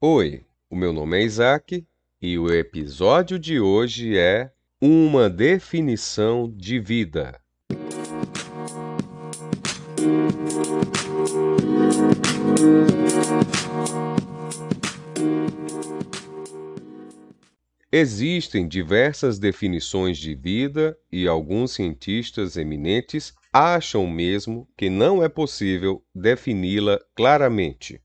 [0.00, 1.84] Oi, o meu nome é Isaac
[2.22, 7.40] e o episódio de hoje é Uma Definição de Vida.
[17.90, 26.00] Existem diversas definições de vida e alguns cientistas eminentes acham mesmo que não é possível
[26.14, 28.00] defini-la claramente.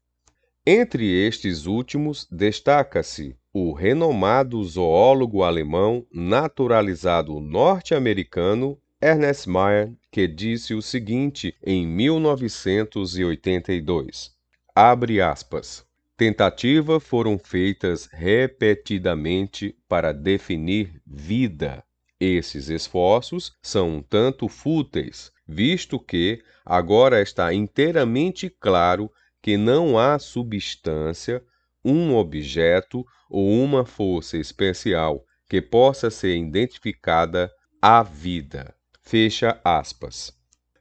[0.65, 10.81] Entre estes últimos, destaca-se o renomado zoólogo alemão naturalizado norte-americano Ernest Mayr, que disse o
[10.81, 14.31] seguinte em 1982:
[14.73, 15.85] abre aspas.
[16.15, 21.83] Tentativa foram feitas repetidamente para definir vida.
[22.17, 29.11] Esses esforços são um tanto fúteis, visto que agora está inteiramente claro
[29.43, 31.43] que não há substância,
[31.83, 38.73] um objeto ou uma força especial que possa ser identificada à vida.
[39.01, 40.31] Fecha aspas.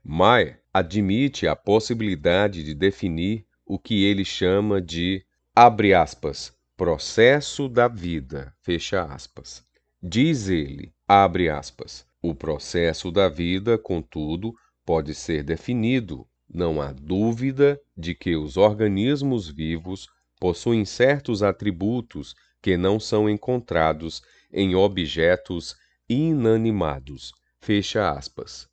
[0.05, 7.89] Maia admite a possibilidade de definir o que ele chama de, abre aspas, processo da
[7.89, 9.65] vida, fecha aspas.
[10.01, 14.55] Diz ele, abre aspas, o processo da vida, contudo,
[14.87, 20.09] pode ser definido não há dúvida de que os organismos vivos
[20.39, 24.23] possuem certos atributos que não são encontrados
[24.53, 25.77] em objetos
[26.09, 27.33] inanimados.
[27.61, 28.67] Fecha aspas.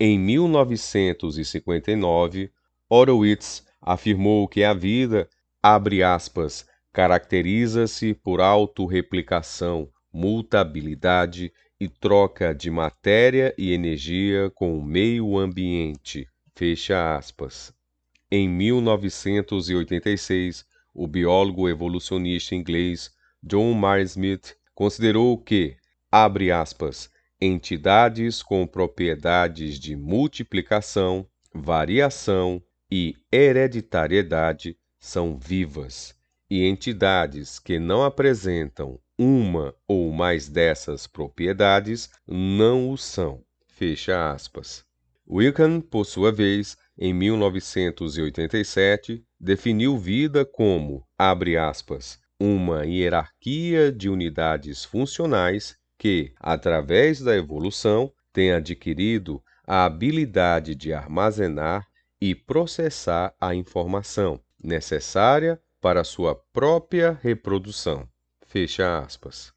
[0.00, 2.50] Em 1959,
[2.88, 5.28] Horowitz afirmou que a vida,
[5.62, 15.38] abre aspas, caracteriza-se por autorreplicação, mutabilidade e troca de matéria e energia com o meio
[15.38, 17.72] ambiente, Fecha aspas.
[18.30, 20.64] Em 1986,
[20.94, 23.10] o biólogo evolucionista inglês
[23.42, 25.76] John Mayer Smith considerou que,
[26.10, 36.14] abre aspas, entidades com propriedades de multiplicação, variação e hereditariedade são vivas,
[36.50, 43.42] e entidades que não apresentam uma ou mais dessas propriedades não o são.
[43.66, 44.84] Fecha aspas.
[45.34, 54.84] Wickham, por sua vez, em 1987, definiu vida como, abre aspas, uma hierarquia de unidades
[54.84, 61.88] funcionais que, através da evolução, tem adquirido a habilidade de armazenar
[62.20, 68.06] e processar a informação necessária para sua própria reprodução.
[68.46, 69.50] Fecha aspas.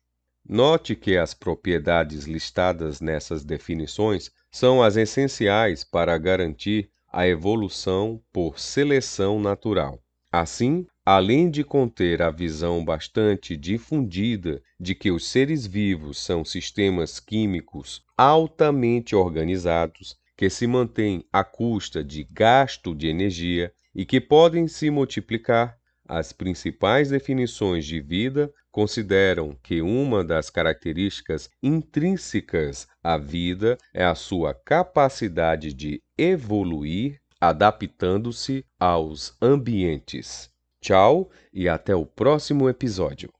[0.47, 8.59] Note que as propriedades listadas nessas definições são as essenciais para garantir a evolução por
[8.59, 10.00] seleção natural.
[10.31, 17.19] Assim, além de conter a visão bastante difundida de que os seres vivos são sistemas
[17.19, 24.67] químicos altamente organizados que se mantêm à custa de gasto de energia e que podem
[24.67, 33.77] se multiplicar, as principais definições de vida consideram que uma das características intrínsecas à vida
[33.93, 40.49] é a sua capacidade de evoluir adaptando-se aos ambientes.
[40.81, 43.33] Tchau e até o próximo episódio.